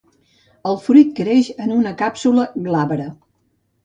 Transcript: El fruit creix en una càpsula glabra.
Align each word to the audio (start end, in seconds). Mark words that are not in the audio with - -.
El 0.69 0.77
fruit 0.85 1.11
creix 1.19 1.49
en 1.65 1.73
una 1.75 1.91
càpsula 1.99 2.47
glabra. 2.69 3.07